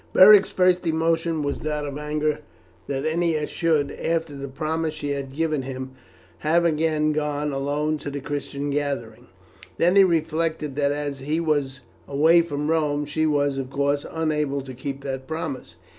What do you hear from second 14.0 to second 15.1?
unable to keep